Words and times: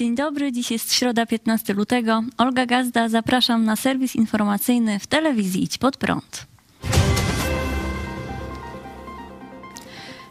Dzień 0.00 0.14
dobry, 0.14 0.52
dziś 0.52 0.70
jest 0.70 0.92
środa 0.92 1.26
15 1.26 1.74
lutego. 1.74 2.22
Olga 2.38 2.66
Gazda, 2.66 3.08
zapraszam 3.08 3.64
na 3.64 3.76
serwis 3.76 4.16
informacyjny 4.16 4.98
w 4.98 5.06
telewizji 5.06 5.62
Idź 5.62 5.78
Pod 5.78 5.96
Prąd. 5.96 6.46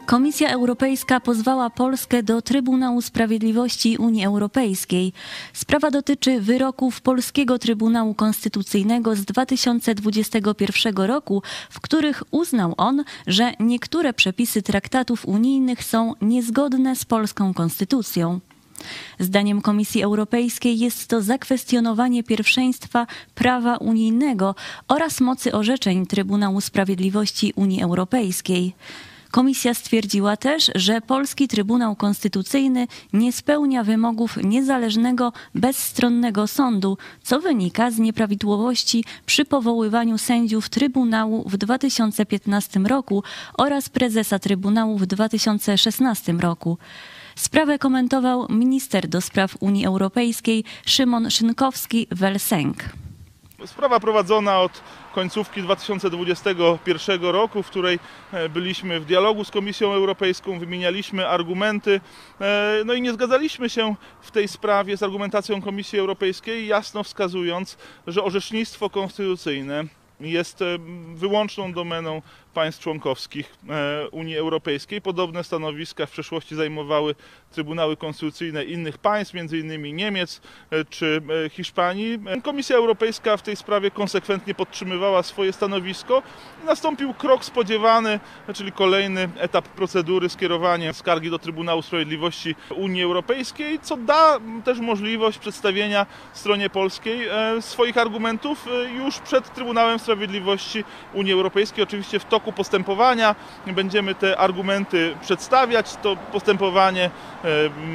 Komisja 0.06 0.50
Europejska 0.50 1.20
pozwała 1.20 1.70
Polskę 1.70 2.22
do 2.22 2.42
Trybunału 2.42 3.02
Sprawiedliwości 3.02 3.96
Unii 3.96 4.24
Europejskiej. 4.24 5.12
Sprawa 5.52 5.90
dotyczy 5.90 6.40
wyroków 6.40 7.00
Polskiego 7.00 7.58
Trybunału 7.58 8.14
Konstytucyjnego 8.14 9.16
z 9.16 9.24
2021 9.24 10.94
roku, 10.96 11.42
w 11.70 11.80
których 11.80 12.22
uznał 12.30 12.74
on, 12.76 13.04
że 13.26 13.52
niektóre 13.60 14.12
przepisy 14.12 14.62
traktatów 14.62 15.26
unijnych 15.26 15.84
są 15.84 16.14
niezgodne 16.20 16.96
z 16.96 17.04
polską 17.04 17.54
konstytucją. 17.54 18.40
Zdaniem 19.18 19.62
Komisji 19.62 20.02
Europejskiej 20.02 20.78
jest 20.78 21.08
to 21.08 21.22
zakwestionowanie 21.22 22.22
pierwszeństwa 22.22 23.06
prawa 23.34 23.76
unijnego 23.76 24.54
oraz 24.88 25.20
mocy 25.20 25.52
orzeczeń 25.52 26.06
Trybunału 26.06 26.60
Sprawiedliwości 26.60 27.52
Unii 27.56 27.82
Europejskiej. 27.82 28.74
Komisja 29.30 29.74
stwierdziła 29.74 30.36
też, 30.36 30.70
że 30.74 31.00
polski 31.00 31.48
Trybunał 31.48 31.96
Konstytucyjny 31.96 32.86
nie 33.12 33.32
spełnia 33.32 33.84
wymogów 33.84 34.36
niezależnego, 34.44 35.32
bezstronnego 35.54 36.46
sądu, 36.46 36.98
co 37.22 37.40
wynika 37.40 37.90
z 37.90 37.98
nieprawidłowości 37.98 39.04
przy 39.26 39.44
powoływaniu 39.44 40.18
sędziów 40.18 40.68
Trybunału 40.68 41.48
w 41.48 41.56
2015 41.56 42.80
roku 42.80 43.22
oraz 43.58 43.88
prezesa 43.88 44.38
Trybunału 44.38 44.98
w 44.98 45.06
2016 45.06 46.32
roku. 46.32 46.78
Sprawę 47.36 47.78
komentował 47.78 48.46
minister 48.48 49.08
do 49.08 49.20
spraw 49.20 49.56
Unii 49.60 49.86
Europejskiej 49.86 50.64
Szymon 50.86 51.26
Szynkowski-Welsenk. 51.30 52.74
Sprawa 53.66 54.00
prowadzona 54.00 54.60
od 54.60 54.82
końcówki 55.14 55.62
2021 55.62 57.22
roku, 57.22 57.62
w 57.62 57.66
której 57.66 57.98
e, 58.32 58.48
byliśmy 58.48 59.00
w 59.00 59.04
dialogu 59.04 59.44
z 59.44 59.50
Komisją 59.50 59.92
Europejską, 59.92 60.58
wymienialiśmy 60.58 61.28
argumenty, 61.28 62.00
e, 62.40 62.82
no 62.84 62.94
i 62.94 63.02
nie 63.02 63.12
zgadzaliśmy 63.12 63.70
się 63.70 63.94
w 64.20 64.30
tej 64.30 64.48
sprawie 64.48 64.96
z 64.96 65.02
argumentacją 65.02 65.62
Komisji 65.62 65.98
Europejskiej, 65.98 66.66
jasno 66.66 67.04
wskazując, 67.04 67.78
że 68.06 68.24
orzecznictwo 68.24 68.90
konstytucyjne 68.90 69.84
jest 70.20 70.62
e, 70.62 70.64
wyłączną 71.14 71.72
domeną 71.72 72.22
państw 72.54 72.82
członkowskich 72.82 73.56
e, 73.68 74.08
Unii 74.08 74.36
Europejskiej. 74.36 75.00
Podobne 75.00 75.44
stanowiska 75.44 76.06
w 76.06 76.10
przeszłości 76.10 76.54
zajmowały 76.54 77.14
Trybunały 77.52 77.96
Konstytucyjne 77.96 78.64
innych 78.64 78.98
państw, 78.98 79.34
m.in. 79.34 79.96
Niemiec 79.96 80.40
e, 80.70 80.84
czy 80.84 81.22
Hiszpanii. 81.50 82.18
Komisja 82.42 82.76
Europejska 82.76 83.36
w 83.36 83.42
tej 83.42 83.56
sprawie 83.56 83.90
konsekwentnie 83.90 84.54
podtrzymywała 84.54 85.22
swoje 85.22 85.52
stanowisko. 85.52 86.22
Nastąpił 86.66 87.14
krok 87.14 87.44
spodziewany, 87.44 88.20
czyli 88.54 88.72
kolejny 88.72 89.28
etap 89.38 89.68
procedury 89.68 90.28
skierowania 90.28 90.92
skargi 90.92 91.30
do 91.30 91.38
Trybunału 91.38 91.82
Sprawiedliwości 91.82 92.54
Unii 92.76 93.02
Europejskiej, 93.02 93.78
co 93.82 93.96
da 93.96 94.38
też 94.64 94.78
możliwość 94.78 95.38
przedstawienia 95.38 96.06
stronie 96.32 96.70
polskiej 96.70 97.28
swoich 97.60 97.98
argumentów 97.98 98.66
już 98.96 99.18
przed 99.18 99.54
Trybunałem 99.54 99.98
Sprawiedliwości 99.98 100.84
Unii 101.14 101.32
Europejskiej, 101.32 101.84
oczywiście 101.84 102.18
w 102.18 102.24
toku 102.24 102.39
postępowania. 102.52 103.34
Będziemy 103.66 104.14
te 104.14 104.38
argumenty 104.38 105.16
przedstawiać. 105.20 105.96
To 106.02 106.16
postępowanie, 106.16 107.10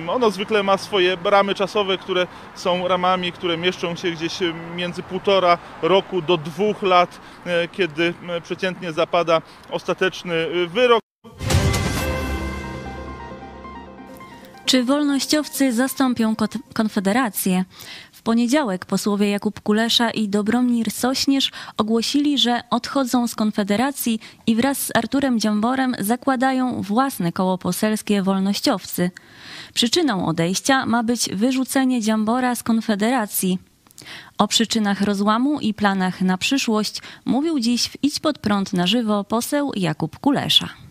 ono 0.07 0.31
zwykle 0.31 0.63
ma 0.63 0.77
swoje 0.77 1.17
ramy 1.23 1.55
czasowe, 1.55 1.97
które 1.97 2.27
są 2.55 2.87
ramami, 2.87 3.31
które 3.31 3.57
mieszczą 3.57 3.95
się 3.95 4.11
gdzieś 4.11 4.39
między 4.75 5.03
półtora 5.03 5.57
roku 5.81 6.21
do 6.21 6.37
dwóch 6.37 6.81
lat, 6.81 7.19
e, 7.45 7.67
kiedy 7.67 8.13
przeciętnie 8.43 8.91
zapada 8.91 9.41
ostateczny 9.71 10.47
wyrok. 10.67 11.05
Czy 14.65 14.83
wolnościowcy 14.83 15.73
zastąpią 15.73 16.35
Konfederację? 16.73 17.65
Poniedziałek 18.25 18.85
posłowie 18.85 19.29
Jakub 19.29 19.61
Kulesza 19.61 20.11
i 20.11 20.29
Dobromir 20.29 20.91
Sośnierz 20.91 21.51
ogłosili, 21.77 22.37
że 22.37 22.61
odchodzą 22.69 23.27
z 23.27 23.35
Konfederacji 23.35 24.19
i 24.47 24.55
wraz 24.55 24.77
z 24.77 24.95
Arturem 24.95 25.39
Dziamborem 25.39 25.95
zakładają 25.99 26.81
własne 26.81 27.31
koło 27.31 27.57
poselskie 27.57 28.23
Wolnościowcy. 28.23 29.11
Przyczyną 29.73 30.25
odejścia 30.25 30.85
ma 30.85 31.03
być 31.03 31.29
wyrzucenie 31.33 32.01
Dziambora 32.01 32.55
z 32.55 32.63
Konfederacji. 32.63 33.59
O 34.37 34.47
przyczynach 34.47 35.01
rozłamu 35.01 35.59
i 35.59 35.73
planach 35.73 36.21
na 36.21 36.37
przyszłość 36.37 37.01
mówił 37.25 37.59
dziś 37.59 37.87
w 37.87 38.03
Idź 38.03 38.19
pod 38.19 38.39
prąd 38.39 38.73
na 38.73 38.87
żywo 38.87 39.23
poseł 39.23 39.71
Jakub 39.75 40.19
Kulesza. 40.19 40.84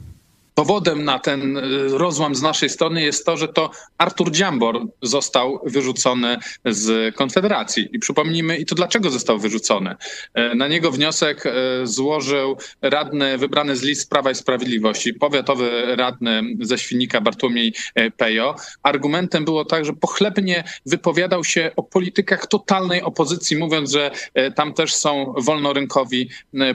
Powodem 0.55 1.05
na 1.05 1.19
ten 1.19 1.57
y, 1.57 1.89
rozłam 1.89 2.35
z 2.35 2.43
naszej 2.43 2.71
strony 2.71 3.03
jest 3.03 3.27
to, 3.27 3.37
że 3.37 3.49
to 3.49 3.71
Artur 3.99 4.31
Dziambor 4.31 4.87
został 5.03 5.61
wyrzucony 5.67 6.39
z 6.65 7.15
Konfederacji. 7.15 7.89
I 7.93 7.99
przypomnijmy, 7.99 8.57
i 8.57 8.67
to 8.67 8.75
dlaczego 8.75 9.11
został 9.11 9.39
wyrzucony. 9.39 9.95
E, 10.35 10.55
na 10.55 10.69
niego 10.69 10.91
wniosek 10.91 11.47
e, 11.47 11.53
złożył 11.87 12.57
radny 12.83 13.39
wybrany 13.39 13.77
z 13.77 13.83
list 13.83 14.11
Prawa 14.11 14.31
i 14.31 14.35
Sprawiedliwości, 14.35 15.15
powiatowy 15.15 15.97
radny 15.97 16.43
ze 16.61 16.79
Świnika 16.79 17.21
Bartłomiej 17.21 17.75
e, 17.95 18.11
Pejo. 18.11 18.55
Argumentem 18.83 19.45
było 19.45 19.65
tak, 19.65 19.85
że 19.85 19.93
pochlebnie 19.93 20.65
wypowiadał 20.87 21.45
się 21.45 21.71
o 21.77 21.83
politykach 21.83 22.47
totalnej 22.47 23.03
opozycji, 23.03 23.57
mówiąc, 23.57 23.91
że 23.93 24.11
tam 24.57 24.75
też 24.75 24.95
są 24.95 25.35
wolnorynkowi 25.37 26.29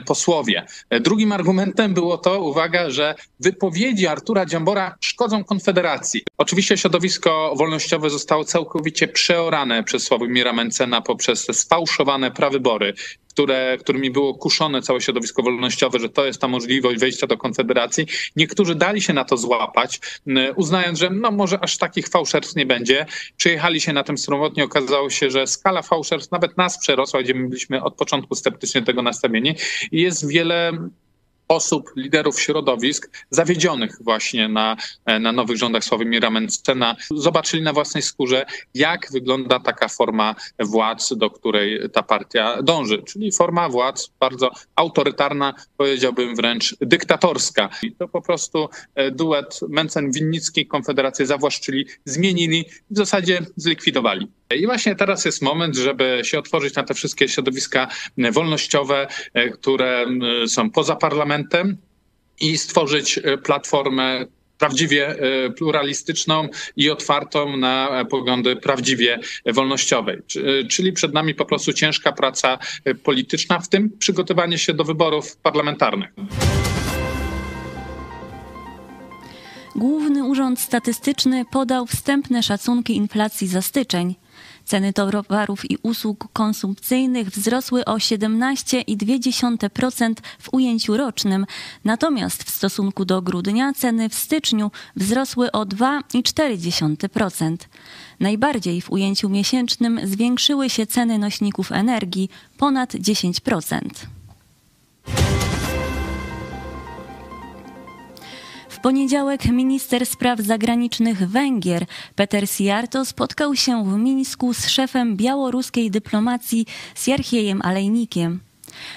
posłowie. 0.06 0.66
Drugim 1.00 1.32
argumentem 1.32 1.94
było 1.94 2.18
to, 2.18 2.40
uwaga, 2.40 2.90
że 2.90 3.14
wypowiedział 3.40 3.69
wypowiedzi 3.70 4.06
Artura 4.06 4.46
Dziambora 4.46 4.94
szkodzą 5.00 5.44
Konfederacji. 5.44 6.22
Oczywiście 6.38 6.76
środowisko 6.76 7.54
wolnościowe 7.56 8.10
zostało 8.10 8.44
całkowicie 8.44 9.08
przeorane 9.08 9.84
przez 9.84 10.02
Sławomira 10.02 10.52
Mencena 10.52 11.00
poprzez 11.00 11.46
sfałszowane 11.52 12.30
prawybory, 12.30 12.94
które, 13.28 13.78
którymi 13.80 14.10
było 14.10 14.34
kuszone 14.34 14.82
całe 14.82 15.00
środowisko 15.00 15.42
wolnościowe, 15.42 15.98
że 15.98 16.08
to 16.08 16.26
jest 16.26 16.40
ta 16.40 16.48
możliwość 16.48 17.00
wejścia 17.00 17.26
do 17.26 17.36
Konfederacji. 17.36 18.06
Niektórzy 18.36 18.74
dali 18.74 19.02
się 19.02 19.12
na 19.12 19.24
to 19.24 19.36
złapać, 19.36 20.00
uznając, 20.56 20.98
że 20.98 21.10
no 21.10 21.30
może 21.30 21.64
aż 21.64 21.78
takich 21.78 22.08
fałszerstw 22.08 22.56
nie 22.56 22.66
będzie. 22.66 23.06
Przyjechali 23.36 23.80
się 23.80 23.92
na 23.92 24.04
tym 24.04 24.18
sromotnie, 24.18 24.64
okazało 24.64 25.10
się, 25.10 25.30
że 25.30 25.46
skala 25.46 25.82
fałszerstw 25.82 26.32
nawet 26.32 26.56
nas 26.56 26.78
przerosła, 26.78 27.22
gdzie 27.22 27.34
my 27.34 27.48
byliśmy 27.48 27.82
od 27.82 27.94
początku 27.94 28.34
sceptycznie 28.34 28.82
tego 28.82 29.02
nastawieni 29.02 29.54
jest 29.92 30.28
wiele 30.28 30.72
osób, 31.50 31.92
liderów 31.96 32.40
środowisk 32.40 33.10
zawiedzionych 33.30 33.96
właśnie 34.00 34.48
na, 34.48 34.76
na 35.20 35.32
nowych 35.32 35.56
rządach 35.56 35.84
Sławomira 35.84 36.30
Mencena 36.30 36.96
zobaczyli 37.10 37.62
na 37.62 37.72
własnej 37.72 38.02
skórze, 38.02 38.46
jak 38.74 39.12
wygląda 39.12 39.60
taka 39.60 39.88
forma 39.88 40.34
władz, 40.58 41.12
do 41.16 41.30
której 41.30 41.90
ta 41.92 42.02
partia 42.02 42.62
dąży, 42.62 43.02
czyli 43.02 43.32
forma 43.32 43.68
władz 43.68 44.10
bardzo 44.20 44.50
autorytarna, 44.76 45.54
powiedziałbym 45.76 46.36
wręcz 46.36 46.76
dyktatorska. 46.80 47.68
I 47.82 47.92
to 47.92 48.08
po 48.08 48.22
prostu 48.22 48.68
e, 48.94 49.10
duet 49.10 49.60
Mencen-Winnicki 49.62 50.66
Konfederację 50.66 51.26
zawłaszczyli, 51.26 51.86
zmienili, 52.04 52.64
w 52.90 52.96
zasadzie 52.96 53.38
zlikwidowali. 53.56 54.39
I 54.56 54.66
właśnie 54.66 54.96
teraz 54.96 55.24
jest 55.24 55.42
moment, 55.42 55.76
żeby 55.76 56.20
się 56.24 56.38
otworzyć 56.38 56.74
na 56.74 56.82
te 56.82 56.94
wszystkie 56.94 57.28
środowiska 57.28 57.88
wolnościowe, 58.32 59.06
e, 59.34 59.48
które 59.50 60.06
są 60.46 60.70
poza 60.70 60.96
parlamentem 60.96 61.76
i 62.40 62.58
stworzyć 62.58 63.18
e, 63.18 63.38
platformę 63.38 64.26
prawdziwie 64.58 65.08
e, 65.08 65.50
pluralistyczną 65.50 66.48
i 66.76 66.90
otwartą 66.90 67.56
na 67.56 68.04
poglądy 68.10 68.56
prawdziwie 68.56 69.18
wolnościowej. 69.46 70.18
Czyli 70.68 70.92
przed 70.92 71.14
nami 71.14 71.34
po 71.34 71.44
prostu 71.44 71.72
ciężka 71.72 72.12
praca 72.12 72.58
polityczna, 73.02 73.58
w 73.58 73.68
tym 73.68 73.90
przygotowanie 73.98 74.58
się 74.58 74.74
do 74.74 74.84
wyborów 74.84 75.36
parlamentarnych. 75.36 76.10
Główny 79.76 80.24
Urząd 80.24 80.60
Statystyczny 80.60 81.44
podał 81.52 81.86
wstępne 81.86 82.42
szacunki 82.42 82.96
inflacji 82.96 83.48
za 83.48 83.62
styczeń. 83.62 84.14
Ceny 84.70 84.92
towarów 84.92 85.70
i 85.70 85.78
usług 85.82 86.28
konsumpcyjnych 86.32 87.30
wzrosły 87.30 87.84
o 87.84 87.94
17,2% 87.94 90.14
w 90.38 90.54
ujęciu 90.54 90.96
rocznym, 90.96 91.46
natomiast 91.84 92.42
w 92.42 92.50
stosunku 92.50 93.04
do 93.04 93.22
grudnia 93.22 93.72
ceny 93.72 94.08
w 94.08 94.14
styczniu 94.14 94.70
wzrosły 94.96 95.52
o 95.52 95.66
2,4%. 95.66 97.56
Najbardziej 98.20 98.80
w 98.80 98.92
ujęciu 98.92 99.28
miesięcznym 99.28 100.00
zwiększyły 100.04 100.70
się 100.70 100.86
ceny 100.86 101.18
nośników 101.18 101.72
energii 101.72 102.30
ponad 102.58 102.94
10%. 102.94 103.80
Poniedziałek 108.82 109.44
minister 109.44 110.06
spraw 110.06 110.40
zagranicznych 110.40 111.28
Węgier 111.28 111.86
Peter 112.14 112.48
Siarto 112.48 113.04
spotkał 113.04 113.56
się 113.56 113.84
w 113.84 113.98
Mińsku 113.98 114.54
z 114.54 114.68
szefem 114.68 115.16
białoruskiej 115.16 115.90
dyplomacji 115.90 116.66
Sierhiejem 116.94 117.62
Alejnikiem. 117.62 118.40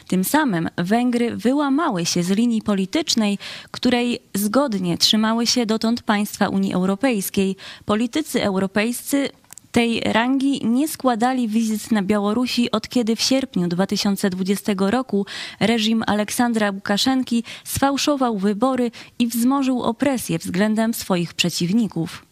Tym 0.08 0.24
samym 0.24 0.70
Węgry 0.78 1.38
wyłamały 1.38 2.06
się 2.06 2.24
z 2.24 2.30
linii 2.30 2.62
politycznej, 2.62 3.38
której 3.72 4.20
zgodnie 4.34 4.98
trzymały 4.98 5.48
się 5.48 5.66
dotąd 5.66 6.02
państwa 6.02 6.50
Unii 6.50 6.74
Europejskiej. 6.74 7.56
Politycy 7.86 8.44
europejscy 8.44 9.30
tej 9.74 10.02
rangi 10.06 10.66
nie 10.66 10.88
składali 10.88 11.48
wizyt 11.48 11.92
na 11.92 12.02
Białorusi 12.02 12.72
od 12.72 12.90
kiedy 12.90 13.16
w 13.16 13.22
sierpniu 13.22 13.68
2020 13.68 14.74
roku 14.78 15.26
reżim 15.60 16.04
Aleksandra 16.08 16.72
Łukaszenki 16.72 17.44
sfałszował 17.64 18.38
wybory 18.38 18.92
i 19.20 19.28
wzmożył 19.28 19.82
opresję 19.82 20.40
względem 20.40 20.94
swoich 20.94 21.34
przeciwników. 21.34 22.26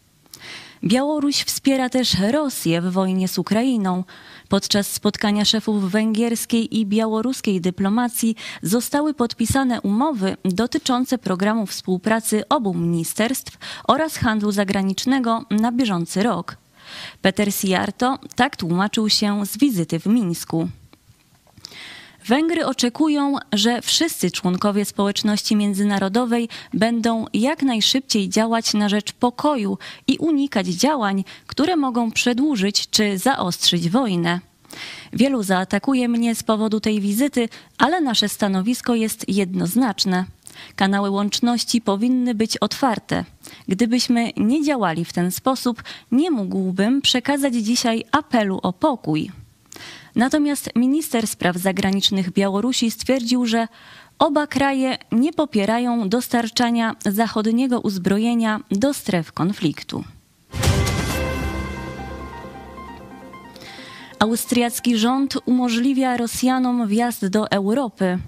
Białoruś 0.84 1.36
wspiera 1.36 1.88
też 1.88 2.16
Rosję 2.30 2.80
w 2.80 2.92
wojnie 2.92 3.28
z 3.28 3.38
Ukrainą. 3.38 4.04
Podczas 4.48 4.90
spotkania 4.92 5.44
szefów 5.44 5.90
węgierskiej 5.90 6.78
i 6.78 6.86
białoruskiej 6.86 7.60
dyplomacji 7.60 8.36
zostały 8.62 9.14
podpisane 9.14 9.80
umowy 9.80 10.36
dotyczące 10.44 11.18
programu 11.18 11.66
współpracy 11.66 12.48
obu 12.48 12.74
ministerstw 12.74 13.58
oraz 13.88 14.16
handlu 14.16 14.52
zagranicznego 14.52 15.44
na 15.50 15.72
bieżący 15.72 16.22
rok. 16.22 16.62
Peter 17.22 17.52
Siarto 17.52 18.18
tak 18.36 18.56
tłumaczył 18.56 19.08
się 19.08 19.46
z 19.46 19.58
wizyty 19.58 20.00
w 20.00 20.06
Mińsku. 20.06 20.68
Węgry 22.26 22.66
oczekują, 22.66 23.36
że 23.52 23.82
wszyscy 23.82 24.30
członkowie 24.30 24.84
społeczności 24.84 25.56
międzynarodowej 25.56 26.48
będą 26.74 27.24
jak 27.34 27.62
najszybciej 27.62 28.28
działać 28.28 28.74
na 28.74 28.88
rzecz 28.88 29.12
pokoju 29.12 29.78
i 30.06 30.18
unikać 30.18 30.66
działań, 30.66 31.24
które 31.46 31.76
mogą 31.76 32.10
przedłużyć 32.10 32.90
czy 32.90 33.18
zaostrzyć 33.18 33.90
wojnę. 33.90 34.40
Wielu 35.12 35.42
zaatakuje 35.42 36.08
mnie 36.08 36.34
z 36.34 36.42
powodu 36.42 36.80
tej 36.80 37.00
wizyty, 37.00 37.48
ale 37.78 38.00
nasze 38.00 38.28
stanowisko 38.28 38.94
jest 38.94 39.28
jednoznaczne. 39.28 40.24
Kanały 40.76 41.10
łączności 41.10 41.80
powinny 41.80 42.34
być 42.34 42.56
otwarte. 42.56 43.24
Gdybyśmy 43.68 44.30
nie 44.36 44.64
działali 44.64 45.04
w 45.04 45.12
ten 45.12 45.30
sposób, 45.30 45.82
nie 46.12 46.30
mógłbym 46.30 47.02
przekazać 47.02 47.54
dzisiaj 47.54 48.04
apelu 48.12 48.60
o 48.62 48.72
pokój. 48.72 49.30
Natomiast 50.14 50.70
minister 50.76 51.26
spraw 51.26 51.56
zagranicznych 51.56 52.30
Białorusi 52.30 52.90
stwierdził, 52.90 53.46
że 53.46 53.68
oba 54.18 54.46
kraje 54.46 54.98
nie 55.12 55.32
popierają 55.32 56.08
dostarczania 56.08 56.96
zachodniego 57.04 57.80
uzbrojenia 57.80 58.60
do 58.70 58.94
stref 58.94 59.32
konfliktu. 59.32 60.04
Austriacki 64.18 64.98
rząd 64.98 65.38
umożliwia 65.46 66.16
Rosjanom 66.16 66.88
wjazd 66.88 67.26
do 67.26 67.50
Europy. 67.50 68.18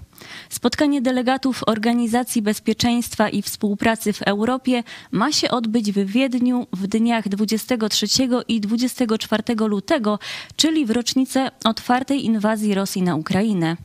Spotkanie 0.49 1.01
delegatów 1.01 1.63
Organizacji 1.67 2.41
Bezpieczeństwa 2.41 3.29
i 3.29 3.41
Współpracy 3.41 4.13
w 4.13 4.21
Europie 4.21 4.83
ma 5.11 5.31
się 5.31 5.51
odbyć 5.51 5.91
w 5.91 6.05
Wiedniu 6.05 6.67
w 6.73 6.87
dniach 6.87 7.29
23 7.29 8.07
i 8.47 8.61
24 8.61 9.43
lutego, 9.55 10.19
czyli 10.55 10.85
w 10.85 10.91
rocznicę 10.91 11.51
otwartej 11.63 12.25
inwazji 12.25 12.73
Rosji 12.73 13.01
na 13.01 13.15
Ukrainę. 13.15 13.77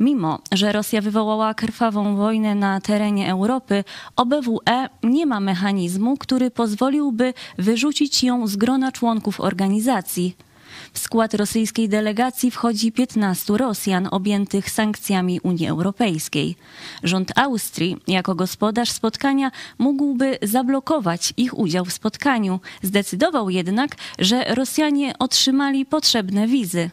Mimo, 0.00 0.38
że 0.52 0.72
Rosja 0.72 1.00
wywołała 1.00 1.54
krwawą 1.54 2.16
wojnę 2.16 2.54
na 2.54 2.80
terenie 2.80 3.30
Europy, 3.30 3.84
OBWE 4.16 4.88
nie 5.02 5.26
ma 5.26 5.40
mechanizmu, 5.40 6.16
który 6.16 6.50
pozwoliłby 6.50 7.34
wyrzucić 7.58 8.24
ją 8.24 8.46
z 8.46 8.56
grona 8.56 8.92
członków 8.92 9.40
organizacji. 9.40 10.36
W 10.92 10.98
skład 10.98 11.34
rosyjskiej 11.34 11.88
delegacji 11.88 12.50
wchodzi 12.50 12.92
15 12.92 13.56
Rosjan 13.56 14.08
objętych 14.10 14.70
sankcjami 14.70 15.40
Unii 15.40 15.68
Europejskiej. 15.68 16.56
Rząd 17.02 17.38
Austrii, 17.38 17.96
jako 18.08 18.34
gospodarz 18.34 18.90
spotkania, 18.90 19.50
mógłby 19.78 20.38
zablokować 20.42 21.32
ich 21.36 21.58
udział 21.58 21.84
w 21.84 21.92
spotkaniu. 21.92 22.60
Zdecydował 22.82 23.50
jednak, 23.50 23.96
że 24.18 24.54
Rosjanie 24.54 25.18
otrzymali 25.18 25.86
potrzebne 25.86 26.46
wizy. 26.46 26.90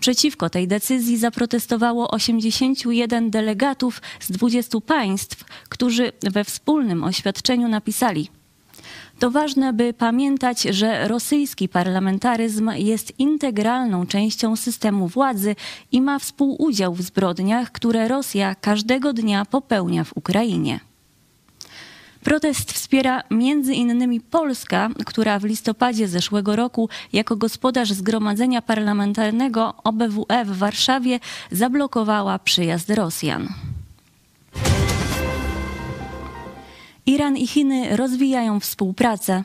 Przeciwko 0.00 0.50
tej 0.50 0.68
decyzji 0.68 1.18
zaprotestowało 1.18 2.10
81 2.10 3.30
delegatów 3.30 4.02
z 4.20 4.30
20 4.30 4.80
państw, 4.80 5.44
którzy 5.68 6.12
we 6.22 6.44
wspólnym 6.44 7.04
oświadczeniu 7.04 7.68
napisali: 7.68 8.30
to 9.18 9.30
ważne, 9.30 9.72
by 9.72 9.92
pamiętać, 9.92 10.62
że 10.62 11.08
rosyjski 11.08 11.68
parlamentaryzm 11.68 12.70
jest 12.74 13.18
integralną 13.18 14.06
częścią 14.06 14.56
systemu 14.56 15.08
władzy 15.08 15.56
i 15.92 16.00
ma 16.02 16.18
współudział 16.18 16.94
w 16.94 17.02
zbrodniach, 17.02 17.72
które 17.72 18.08
Rosja 18.08 18.54
każdego 18.54 19.12
dnia 19.12 19.44
popełnia 19.44 20.04
w 20.04 20.16
Ukrainie. 20.16 20.80
Protest 22.24 22.72
wspiera 22.72 23.22
między 23.30 23.74
innymi 23.74 24.20
Polska, 24.20 24.90
która 25.06 25.38
w 25.38 25.44
listopadzie 25.44 26.08
zeszłego 26.08 26.56
roku 26.56 26.88
jako 27.12 27.36
gospodarz 27.36 27.90
Zgromadzenia 27.90 28.62
Parlamentarnego 28.62 29.74
OBWE 29.84 30.44
w 30.44 30.58
Warszawie 30.58 31.20
zablokowała 31.50 32.38
przyjazd 32.38 32.90
Rosjan. 32.90 33.48
Iran 37.08 37.36
i 37.36 37.46
Chiny 37.46 37.96
rozwijają 37.96 38.60
współpracę. 38.60 39.42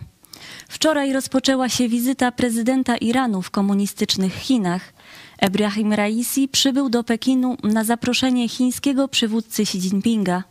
Wczoraj 0.69 1.13
rozpoczęła 1.13 1.69
się 1.69 1.89
wizyta 1.89 2.31
prezydenta 2.31 2.97
Iranu 2.97 3.41
w 3.41 3.51
komunistycznych 3.51 4.33
Chinach. 4.35 4.93
Ebrahim 5.39 5.93
Raisi 5.93 6.47
przybył 6.47 6.89
do 6.89 7.03
Pekinu 7.03 7.57
na 7.63 7.83
zaproszenie 7.83 8.49
chińskiego 8.49 9.07
przywódcy 9.07 9.61
Xi 9.61 9.77
Jinpinga. 9.77 10.43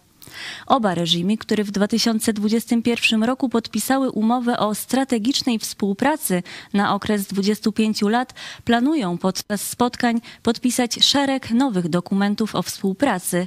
Oba 0.67 0.95
reżimy, 0.95 1.37
które 1.37 1.65
w 1.65 1.71
2021 1.71 3.23
roku 3.25 3.49
podpisały 3.49 4.11
umowę 4.11 4.59
o 4.59 4.75
strategicznej 4.75 5.59
współpracy 5.59 6.43
na 6.73 6.95
okres 6.95 7.27
25 7.27 8.03
lat, 8.03 8.35
planują 8.65 9.19
podczas 9.19 9.61
spotkań 9.61 10.21
podpisać 10.43 11.05
szereg 11.05 11.51
nowych 11.51 11.89
dokumentów 11.89 12.55
o 12.55 12.63
współpracy. 12.63 13.47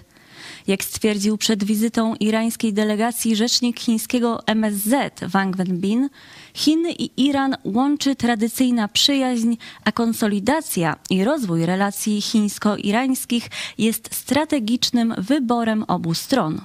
Jak 0.68 0.84
stwierdził 0.84 1.38
przed 1.38 1.64
wizytą 1.64 2.16
irańskiej 2.16 2.74
delegacji 2.74 3.36
rzecznik 3.36 3.80
chińskiego 3.80 4.48
MSZ 4.48 5.20
Wang 5.28 5.58
Wenbin, 5.58 6.10
Chiny 6.54 6.92
i 6.92 7.26
Iran 7.28 7.56
łączy 7.64 8.16
tradycyjna 8.16 8.88
przyjaźń, 8.88 9.56
a 9.84 9.92
konsolidacja 9.92 10.96
i 11.10 11.24
rozwój 11.24 11.66
relacji 11.66 12.22
chińsko-irańskich 12.22 13.50
jest 13.78 14.16
strategicznym 14.16 15.14
wyborem 15.18 15.84
obu 15.84 16.14
stron. 16.14 16.62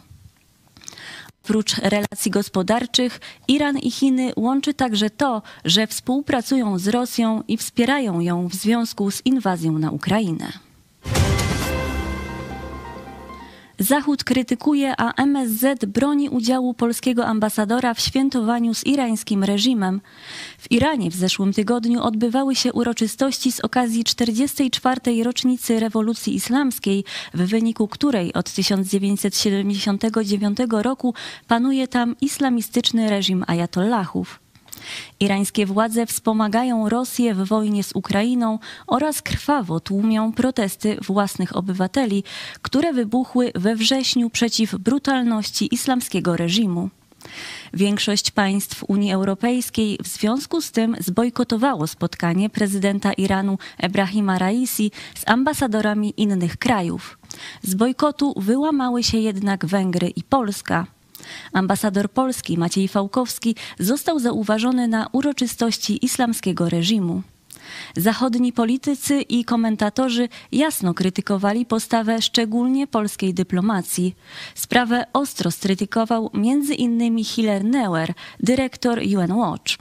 Oprócz 1.44 1.76
relacji 1.78 2.30
gospodarczych, 2.30 3.20
Iran 3.48 3.78
i 3.78 3.90
Chiny 3.90 4.32
łączy 4.36 4.74
także 4.74 5.10
to, 5.10 5.42
że 5.64 5.86
współpracują 5.86 6.78
z 6.78 6.88
Rosją 6.88 7.42
i 7.48 7.56
wspierają 7.56 8.20
ją 8.20 8.48
w 8.48 8.54
związku 8.54 9.10
z 9.10 9.26
inwazją 9.26 9.78
na 9.78 9.90
Ukrainę. 9.90 10.69
Zachód 13.80 14.24
krytykuje, 14.24 14.94
a 14.98 15.22
MSZ 15.22 15.84
broni 15.84 16.28
udziału 16.28 16.74
polskiego 16.74 17.26
ambasadora 17.26 17.94
w 17.94 18.00
świętowaniu 18.00 18.74
z 18.74 18.86
irańskim 18.86 19.44
reżimem. 19.44 20.00
W 20.58 20.72
Iranie 20.72 21.10
w 21.10 21.14
zeszłym 21.14 21.52
tygodniu 21.52 22.02
odbywały 22.02 22.54
się 22.54 22.72
uroczystości 22.72 23.52
z 23.52 23.60
okazji 23.60 24.04
44. 24.04 25.00
rocznicy 25.24 25.80
rewolucji 25.80 26.34
islamskiej, 26.34 27.04
w 27.34 27.46
wyniku 27.46 27.88
której 27.88 28.34
od 28.34 28.50
1979 28.50 30.58
roku 30.70 31.14
panuje 31.48 31.88
tam 31.88 32.16
islamistyczny 32.20 33.10
reżim 33.10 33.44
ajatollahów. 33.46 34.49
Irańskie 35.20 35.66
władze 35.66 36.06
wspomagają 36.06 36.88
Rosję 36.88 37.34
w 37.34 37.48
wojnie 37.48 37.84
z 37.84 37.92
Ukrainą 37.92 38.58
oraz 38.86 39.22
krwawo 39.22 39.80
tłumią 39.80 40.32
protesty 40.32 40.96
własnych 41.06 41.56
obywateli, 41.56 42.24
które 42.62 42.92
wybuchły 42.92 43.52
we 43.54 43.76
wrześniu 43.76 44.30
przeciw 44.30 44.74
brutalności 44.74 45.74
islamskiego 45.74 46.36
reżimu. 46.36 46.90
Większość 47.74 48.30
państw 48.30 48.84
Unii 48.88 49.12
Europejskiej 49.12 49.98
w 50.04 50.08
związku 50.08 50.60
z 50.60 50.70
tym 50.70 50.96
zbojkotowało 51.00 51.86
spotkanie 51.86 52.50
prezydenta 52.50 53.12
Iranu 53.12 53.58
Ebrahima 53.78 54.38
Raisi 54.38 54.90
z 55.14 55.28
ambasadorami 55.28 56.14
innych 56.16 56.56
krajów. 56.56 57.18
Z 57.62 57.74
bojkotu 57.74 58.34
wyłamały 58.36 59.02
się 59.02 59.18
jednak 59.18 59.66
Węgry 59.66 60.08
i 60.08 60.22
Polska. 60.22 60.86
Ambasador 61.52 62.10
Polski 62.10 62.58
Maciej 62.58 62.88
Fałkowski 62.88 63.54
został 63.78 64.18
zauważony 64.18 64.88
na 64.88 65.08
uroczystości 65.12 66.04
islamskiego 66.04 66.68
reżimu. 66.68 67.22
Zachodni 67.96 68.52
politycy 68.52 69.20
i 69.22 69.44
komentatorzy 69.44 70.28
jasno 70.52 70.94
krytykowali 70.94 71.66
postawę 71.66 72.22
szczególnie 72.22 72.86
polskiej 72.86 73.34
dyplomacji. 73.34 74.14
Sprawę 74.54 75.04
ostro 75.12 75.50
skrytykował 75.50 76.30
m.in. 76.34 77.24
Hiller 77.24 77.64
Neuer, 77.64 78.12
dyrektor 78.40 78.98
UN 78.98 79.32
Watch. 79.32 79.76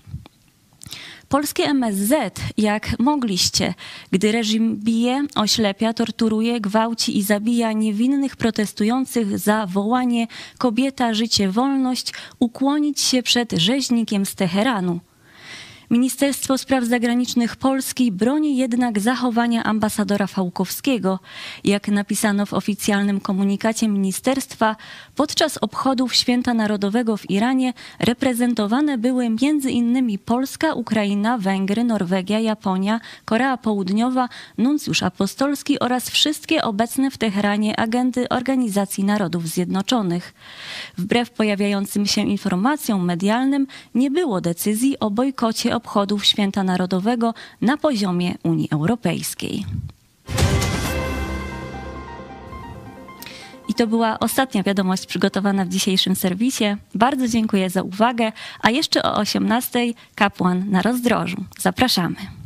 Polskie 1.29 1.63
MSZ, 1.63 2.39
jak 2.57 2.99
mogliście, 2.99 3.73
gdy 4.11 4.31
reżim 4.31 4.77
bije, 4.77 5.25
oślepia, 5.35 5.93
torturuje, 5.93 6.61
gwałci 6.61 7.17
i 7.17 7.23
zabija 7.23 7.71
niewinnych 7.71 8.35
protestujących 8.35 9.39
za 9.39 9.65
wołanie 9.65 10.27
kobieta, 10.57 11.13
życie, 11.13 11.49
wolność, 11.49 12.13
ukłonić 12.39 13.01
się 13.01 13.23
przed 13.23 13.51
rzeźnikiem 13.51 14.25
z 14.25 14.35
Teheranu. 14.35 14.99
Ministerstwo 15.89 16.57
Spraw 16.57 16.83
Zagranicznych 16.83 17.55
Polski 17.55 18.11
broni 18.11 18.57
jednak 18.57 18.99
zachowania 18.99 19.63
ambasadora 19.63 20.27
Fałkowskiego. 20.27 21.19
Jak 21.63 21.87
napisano 21.87 22.45
w 22.45 22.53
oficjalnym 22.53 23.19
komunikacie 23.19 23.87
ministerstwa, 23.87 24.75
podczas 25.15 25.57
obchodów 25.57 26.15
Święta 26.15 26.53
Narodowego 26.53 27.17
w 27.17 27.29
Iranie 27.29 27.73
reprezentowane 27.99 28.97
były 28.97 29.25
m.in. 29.25 30.17
Polska, 30.25 30.73
Ukraina, 30.73 31.37
Węgry, 31.37 31.83
Norwegia, 31.83 32.39
Japonia, 32.39 32.99
Korea 33.25 33.57
Południowa, 33.57 34.29
nuncjusz 34.57 35.03
apostolski 35.03 35.79
oraz 35.79 36.09
wszystkie 36.09 36.63
obecne 36.63 37.11
w 37.11 37.17
Teheranie 37.17 37.79
agendy 37.79 38.29
Organizacji 38.29 39.03
Narodów 39.03 39.47
Zjednoczonych. 39.47 40.33
Wbrew 40.97 41.31
pojawiającym 41.31 42.05
się 42.05 42.21
informacjom 42.21 43.05
medialnym 43.05 43.67
nie 43.95 44.11
było 44.11 44.41
decyzji 44.41 44.99
o 44.99 45.11
bojkocie 45.11 45.78
obchodów 45.79 46.25
Święta 46.25 46.63
Narodowego 46.63 47.33
na 47.61 47.77
poziomie 47.77 48.35
Unii 48.43 48.67
Europejskiej. 48.71 49.65
I 53.69 53.73
to 53.73 53.87
była 53.87 54.19
ostatnia 54.19 54.63
wiadomość 54.63 55.05
przygotowana 55.05 55.65
w 55.65 55.69
dzisiejszym 55.69 56.15
serwisie. 56.15 56.75
Bardzo 56.95 57.27
dziękuję 57.27 57.69
za 57.69 57.81
uwagę, 57.83 58.31
a 58.61 58.69
jeszcze 58.69 59.03
o 59.03 59.21
18:00 59.21 59.93
kapłan 60.15 60.69
na 60.69 60.81
rozdrożu. 60.81 61.37
Zapraszamy. 61.59 62.38